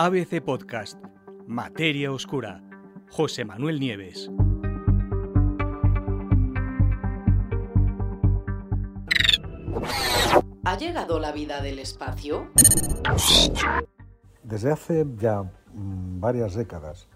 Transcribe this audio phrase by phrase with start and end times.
[0.00, 0.96] ABC Podcast,
[1.48, 2.62] Materia Oscura,
[3.10, 4.30] José Manuel Nieves.
[10.64, 12.46] ¿Ha llegado la vida del espacio?
[14.44, 17.08] Desde hace ya mm, varias décadas,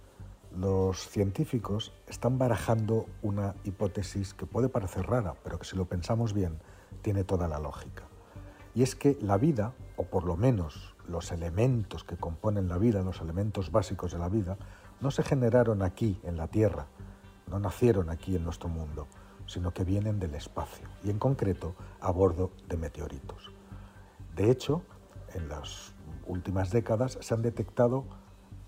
[0.59, 6.33] los científicos están barajando una hipótesis que puede parecer rara, pero que si lo pensamos
[6.33, 6.59] bien,
[7.01, 8.09] tiene toda la lógica.
[8.75, 13.03] Y es que la vida, o por lo menos los elementos que componen la vida,
[13.03, 14.57] los elementos básicos de la vida,
[15.01, 16.87] no se generaron aquí en la Tierra,
[17.49, 19.07] no nacieron aquí en nuestro mundo,
[19.47, 23.51] sino que vienen del espacio, y en concreto a bordo de meteoritos.
[24.35, 24.83] De hecho,
[25.35, 25.93] en las
[26.27, 28.05] últimas décadas se han detectado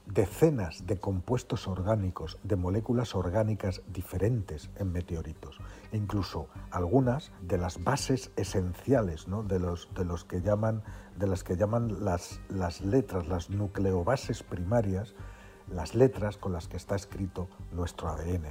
[0.07, 5.59] decenas de compuestos orgánicos, de moléculas orgánicas diferentes en meteoritos,
[5.93, 9.43] e incluso algunas de las bases esenciales, ¿no?
[9.43, 9.89] de, los,
[10.25, 10.83] que llaman,
[11.17, 12.41] de las que llaman las,
[12.83, 15.15] letras, las nucleobases primarias,
[15.69, 18.45] las letras con las que está escrito nuestro ADN.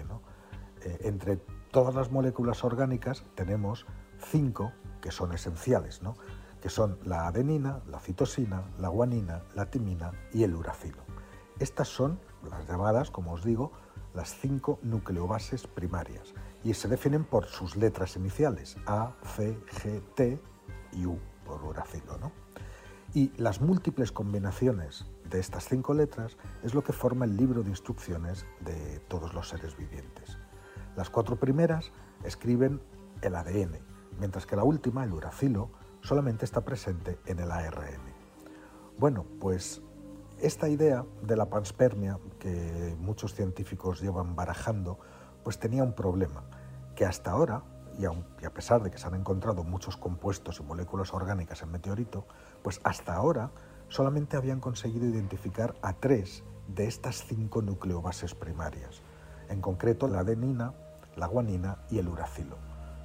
[0.81, 1.38] Eh, entre
[1.71, 3.85] todas las moléculas orgánicas tenemos
[4.17, 6.01] cinco que son esenciales,
[6.61, 11.02] que son la adenina, la citosina, la guanina, la timina y el uracilo.
[11.59, 13.71] Estas son las llamadas, como os digo,
[14.13, 20.39] las cinco nucleobases primarias y se definen por sus letras iniciales, A, C, G, T
[20.93, 22.17] y U, por uracilo.
[22.17, 22.31] ¿no?
[23.13, 27.69] Y las múltiples combinaciones de estas cinco letras es lo que forma el libro de
[27.69, 30.38] instrucciones de todos los seres vivientes.
[30.95, 31.91] Las cuatro primeras
[32.23, 32.81] escriben
[33.21, 33.79] el ADN,
[34.19, 35.69] mientras que la última, el uracilo,
[36.01, 38.01] solamente está presente en el ARN.
[38.97, 39.81] Bueno, pues
[40.44, 45.00] esta idea de la panspermia que muchos científicos llevan barajando,
[45.41, 46.44] pues tenía un problema,
[46.95, 47.63] que hasta ahora,
[47.97, 52.25] y, a pesar de que se han encontrado muchos compuestos y moléculas orgánicas en meteorito,
[52.61, 53.52] pues hasta ahora
[53.88, 59.02] solamente habían conseguido identificar a tres de estas cinco nucleobases primarias,
[59.47, 60.73] en concreto la adenina,
[61.16, 62.57] la guanina y el uracilo,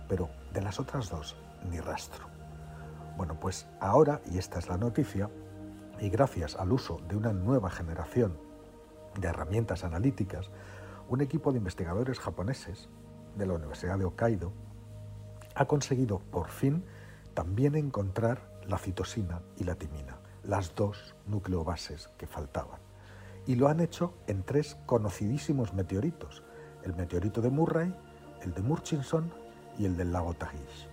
[0.09, 1.37] pero de las otras dos
[1.71, 2.27] ni rastro.
[3.17, 5.31] Bueno, pues ahora, y esta es la noticia,
[6.01, 8.39] y gracias al uso de una nueva generación
[9.19, 10.51] de herramientas analíticas,
[11.09, 12.89] un equipo de investigadores japoneses
[13.37, 14.53] de la Universidad de Hokkaido
[15.55, 16.85] ha conseguido por fin
[17.35, 22.81] también encontrar la citosina y la timina, las dos nucleobases que faltaban.
[23.47, 26.43] Y lo han hecho en tres conocidísimos meteoritos,
[26.83, 27.95] el meteorito de Murray,
[28.43, 29.33] el de Murchison
[29.79, 30.89] y el del lago Tagish.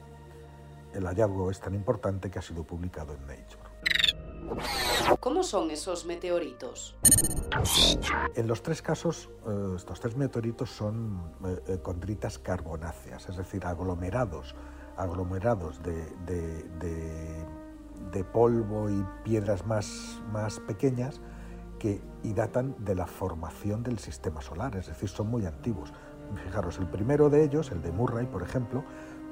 [0.94, 3.75] El hallazgo es tan importante que ha sido publicado en Nature.
[5.20, 6.96] ¿Cómo son esos meteoritos?
[8.36, 13.66] En los tres casos, eh, estos tres meteoritos son eh, eh, condritas carbonáceas, es decir,
[13.66, 14.56] aglomerados,
[14.98, 21.22] aglomerados de, de, polvo y piedras más, más pequeñas
[21.80, 25.94] que y datan de la formación del sistema solar, es decir, son muy antiguos.
[26.46, 28.84] Fijaros, el primero de ellos, el de Murray, por ejemplo,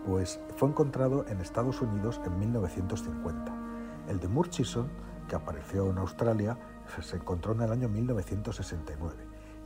[0.05, 3.62] pues fue encontrado en Estados Unidos en 1950
[4.07, 4.89] el de Murchison,
[5.27, 6.57] que apareció en Australia,
[7.01, 9.15] se encontró en el año 1969.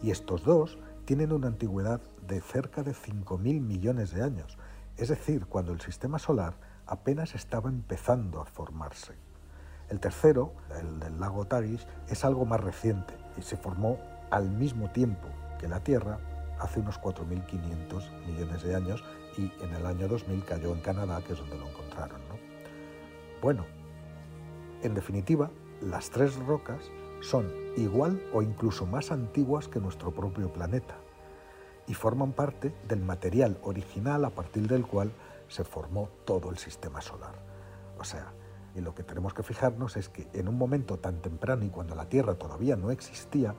[0.01, 4.57] Y estos dos tienen una antigüedad de cerca de 5.000 millones de años,
[4.97, 6.55] es decir, cuando el sistema solar
[6.85, 9.13] apenas estaba empezando a formarse.
[9.89, 13.99] El tercero, el del lago Tagish, es algo más reciente y se formó
[14.31, 15.27] al mismo tiempo
[15.59, 16.19] que la Tierra
[16.59, 19.03] hace unos 4.500 millones de años
[19.37, 22.21] y en el año 2000 cayó en Canadá, que es donde lo encontraron.
[23.41, 23.65] Bueno,
[24.83, 25.49] en definitiva,
[25.81, 26.79] las tres rocas
[27.21, 30.95] son igual o incluso más antiguas que nuestro propio planeta
[31.87, 35.11] y forman parte del material original a partir del cual
[35.47, 37.35] se formó todo el sistema solar.
[37.99, 38.33] O sea,
[38.81, 42.09] lo que tenemos que fijarnos es que en un momento tan temprano y cuando la
[42.09, 43.55] Tierra todavía no existía,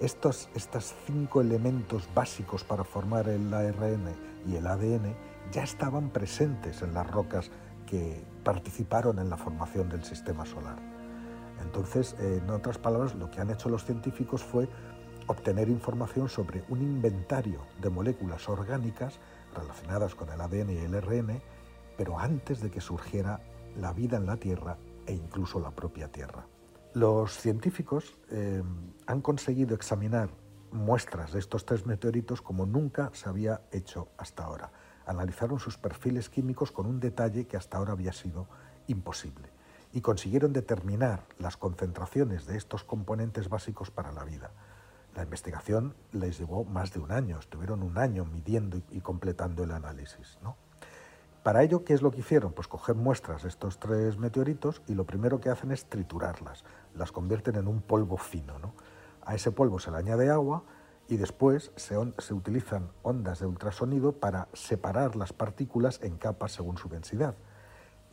[0.00, 4.14] estos, estos cinco elementos básicos para formar el ARN
[4.46, 5.14] y el ADN
[5.52, 7.50] ya estaban presentes en las rocas
[7.92, 10.78] que participaron en la formación del sistema solar.
[11.60, 14.66] Entonces, en otras palabras, lo que han hecho los científicos fue
[15.26, 19.18] obtener información sobre un inventario de moléculas orgánicas
[19.54, 21.42] relacionadas con el ADN y el RN,
[21.98, 23.40] pero antes de que surgiera
[23.76, 26.46] la vida en la Tierra e incluso la propia Tierra.
[26.94, 28.62] Los científicos eh,
[29.06, 30.30] han conseguido examinar
[30.70, 34.72] muestras de estos tres meteoritos como nunca se había hecho hasta ahora
[35.06, 38.46] analizaron sus perfiles químicos con un detalle que hasta ahora había sido
[38.86, 39.50] imposible
[39.92, 44.50] y consiguieron determinar las concentraciones de estos componentes básicos para la vida.
[45.14, 49.72] La investigación les llevó más de un año, estuvieron un año midiendo y completando el
[49.72, 50.38] análisis.
[51.42, 52.52] Para ello, ¿qué es lo que hicieron?
[52.52, 56.64] Pues coger muestras de estos tres meteoritos y lo primero que hacen es triturarlas,
[56.94, 58.58] las convierten en un polvo fino.
[58.58, 58.72] ¿no?
[59.26, 60.62] A ese polvo se le añade agua
[61.12, 66.78] y después se, se, utilizan ondas de ultrasonido para separar las partículas en capas según
[66.78, 67.34] su densidad.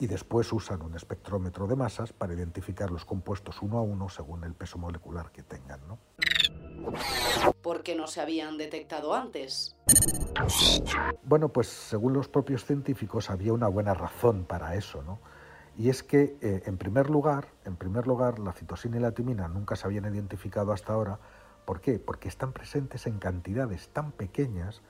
[0.02, 4.44] Y después usan un espectrómetro de masas para identificar los compuestos uno a uno según
[4.44, 5.80] el peso molecular que tengan.
[5.88, 5.98] ¿no?
[7.62, 9.78] ¿Por qué no se habían detectado antes?
[11.24, 15.20] Bueno, pues según los propios científicos había una buena razón para eso, ¿no?
[15.78, 19.48] Y es que, eh, en primer lugar, en primer lugar, la citosina y la timina
[19.48, 21.20] nunca se habían identificado hasta ahora.
[21.70, 22.00] ¿Por qué?
[22.00, 24.82] Porque están presentes en cantidades tan pequeñas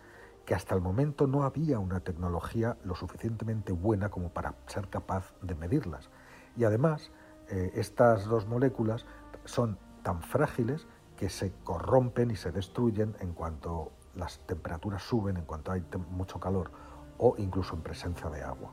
[0.46, 5.34] que hasta el momento no había una tecnología lo suficientemente buena como para ser capaz
[5.42, 6.10] de medirlas.
[6.56, 7.12] Y además,
[7.50, 9.06] eh, estas dos moléculas
[9.44, 10.88] son tan frágiles
[11.18, 16.40] que se corrompen y se destruyen en cuanto las temperaturas suben, en cuanto hay mucho
[16.40, 16.72] calor
[17.18, 18.72] o incluso en presencia de agua.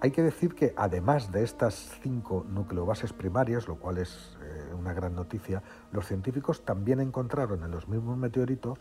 [0.00, 4.55] Hay que decir que además de estas cinco nucleobases primarias, lo cual es eh,
[4.86, 8.78] una gran noticia, los científicos también encontraron en los mismos meteoritos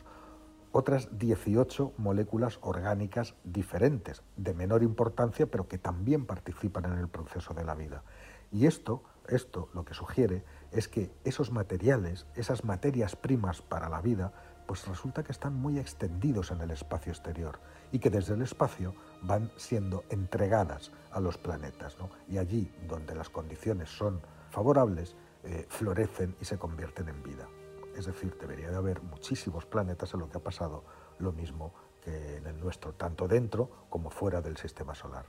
[0.72, 7.54] otras 18 moléculas orgánicas diferentes, de menor importancia, pero que también participan en el proceso
[7.54, 8.04] de la vida.
[8.52, 14.02] Y esto, esto lo que sugiere es que esos materiales, esas materias primas para la
[14.02, 14.34] vida,
[14.68, 17.60] pues resulta que están muy extendidos en el espacio exterior
[17.92, 18.94] y que desde el espacio
[19.24, 21.98] van siendo entregadas a los planetas.
[22.28, 24.20] Y allí, donde las condiciones son
[24.50, 27.48] favorables, eh, florecen y se convierten en vida.
[27.96, 30.84] Es decir, debería de haber muchísimos planetas en lo que ha pasado
[31.20, 35.26] lo mismo que en el nuestro, tanto dentro como fuera del sistema solar.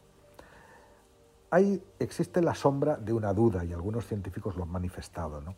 [1.51, 5.41] Hay, existe la sombra de una duda y algunos científicos lo han manifestado.
[5.41, 5.55] ¿no?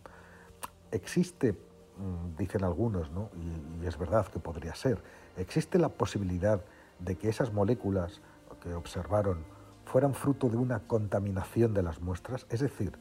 [0.90, 3.30] Existe, mm, dicen algunos, ¿no?
[3.36, 5.02] y, y es verdad que podría ser,
[5.36, 6.60] existe la posibilidad
[6.98, 8.20] de que esas moléculas
[8.60, 9.44] que observaron
[9.84, 12.98] fueran fruto de una contaminación de las muestras, es decir,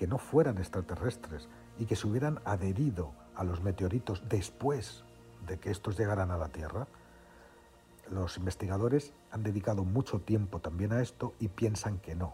[0.00, 1.46] que no fueran extraterrestres
[1.78, 5.04] y que se hubieran adherido a los meteoritos después
[5.46, 6.86] de que estos llegaran a la Tierra
[8.10, 12.32] los investigadores han dedicado mucho tiempo también a esto y piensan que no.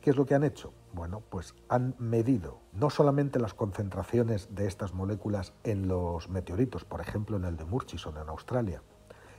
[0.00, 0.72] ¿Qué es lo que han hecho?
[0.94, 7.00] Bueno, pues han medido no solamente las concentraciones de estas moléculas en los meteoritos, por
[7.00, 8.82] ejemplo en el de Murchison en Australia,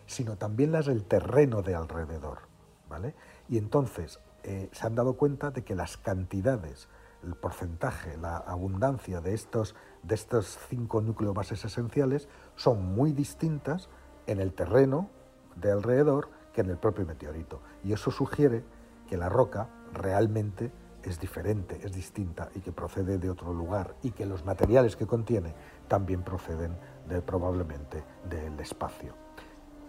[0.06, 2.40] sino también las del terreno de alrededor.
[2.88, 3.14] ¿vale?
[3.50, 6.88] Y entonces eh, se han dado cuenta de que las cantidades,
[7.24, 13.90] el porcentaje, la abundancia de estos, de estos cinco nucleobases esenciales son muy distintas
[14.28, 15.10] en el terreno
[15.56, 17.62] de alrededor que en el propio meteorito.
[17.84, 18.64] Y eso sugiere
[19.08, 20.72] que la roca realmente
[21.04, 25.08] es diferente, es distinta y que procede de otro lugar y que los materiales que
[25.08, 25.54] contiene
[25.88, 26.78] también proceden
[27.08, 29.14] de, probablemente del espacio.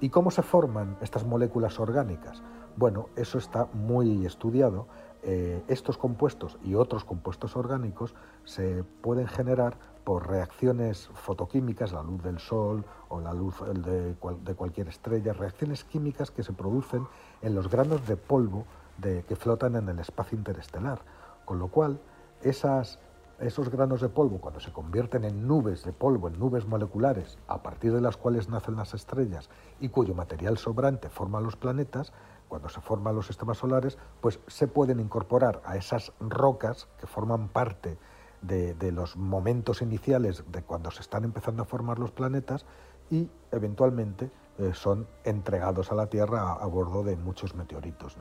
[0.00, 2.42] ¿Y cómo se forman estas moléculas orgánicas?
[2.76, 4.86] Bueno, eso está muy estudiado.
[5.22, 8.14] Eh, estos compuestos y otros compuestos orgánicos
[8.44, 14.14] se pueden generar por reacciones fotoquímicas, la luz del sol o la luz de,
[14.54, 17.06] cualquier estrella, reacciones químicas que se producen
[17.42, 18.64] en los granos de polvo
[19.00, 21.00] que flotan en el espacio interestelar.
[21.44, 22.00] Con lo cual,
[22.42, 27.62] esos granos de polvo, cuando se convierten en nubes de polvo, en nubes moleculares, a
[27.62, 29.48] partir de las cuales nacen las estrellas
[29.80, 32.12] y cuyo material sobrante forma los planetas,
[32.50, 37.48] cuando se forman los sistemas solares, pues se pueden incorporar a esas rocas que forman
[37.48, 37.96] parte
[38.42, 42.66] de, los momentos iniciales de cuando se están empezando a formar los planetas
[43.08, 48.16] y eventualmente eh, son entregados a la Tierra a, bordo de muchos meteoritos.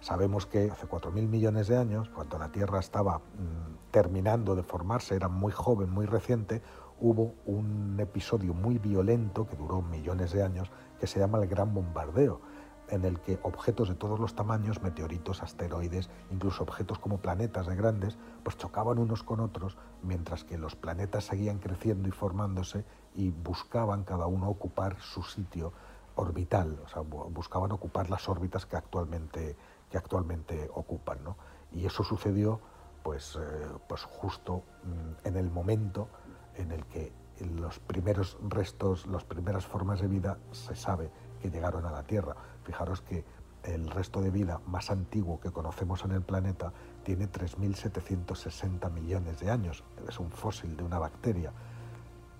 [0.00, 5.14] Sabemos que hace 4.000 millones de años, cuando la Tierra estaba mm, terminando de formarse,
[5.14, 6.62] era muy joven, muy reciente,
[6.98, 11.72] hubo un episodio muy violento que duró millones de años que se llama el Gran
[11.72, 12.40] Bombardeo
[12.90, 17.76] en el que objetos de todos los tamaños, meteoritos, asteroides, incluso objetos como planetas de
[17.76, 23.30] grandes, pues chocaban unos con otros, mientras que los planetas seguían creciendo y formándose y
[23.30, 25.72] buscaban cada uno ocupar su sitio
[26.16, 29.56] orbital, o sea, buscaban ocupar las órbitas que actualmente,
[29.88, 31.18] que actualmente ocupan.
[31.72, 32.60] Y eso sucedió
[33.02, 36.08] pues, eh, pues justo mm, en el momento
[36.56, 37.12] en el que
[37.56, 42.36] los primeros restos, las primeras formas de vida se sabe que llegaron a la Tierra.
[42.64, 43.24] Fijaros que
[43.64, 49.50] el resto de vida más antiguo que conocemos en el planeta tiene 3.760 millones de
[49.50, 49.84] años.
[50.08, 51.52] Es un fósil de una bacteria.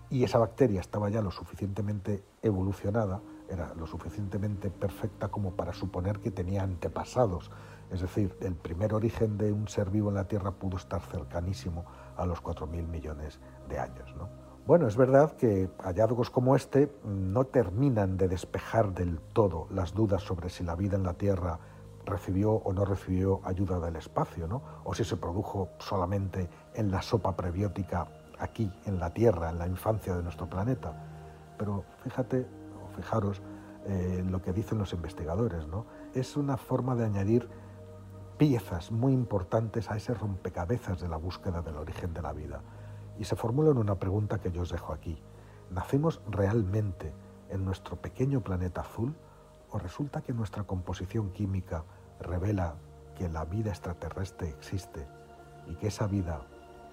[0.09, 6.19] Y esa bacteria estaba ya lo suficientemente evolucionada, era lo suficientemente perfecta como para suponer
[6.19, 7.51] que tenía antepasados.
[7.91, 11.85] Es decir, el primer origen de un ser vivo en la Tierra pudo estar cercanísimo
[12.17, 14.15] a los 4.000 millones de años.
[14.17, 14.50] ¿no?
[14.71, 20.23] Bueno, es verdad que hallazgos como este no terminan de despejar del todo las dudas
[20.23, 21.59] sobre si la vida en la Tierra
[22.07, 24.63] recibió o no recibió ayuda del espacio, ¿no?
[24.85, 28.07] o si se produjo solamente en la sopa prebiótica
[28.39, 30.93] aquí, en la Tierra, en la infancia de nuestro planeta.
[31.59, 32.47] Pero fíjate,
[32.81, 33.43] o fijaros,
[33.87, 35.85] eh, lo que dicen los investigadores, ¿no?
[36.15, 37.49] Es una forma de añadir
[38.39, 42.63] piezas muy importantes a ese rompecabezas de la búsqueda del origen de la vida.
[43.21, 45.23] Y se formulan una pregunta que yo os dejo aquí.
[45.71, 47.13] ¿Nacemos realmente
[47.51, 49.15] en nuestro pequeño planeta azul
[49.71, 51.85] o resulta que nuestra composición química
[52.19, 52.77] revela
[53.19, 55.07] que la vida extraterrestre existe
[55.69, 56.41] y que esa vida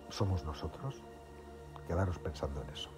[0.10, 1.02] somos nosotros?
[1.88, 2.97] Quedaros pensando en eso.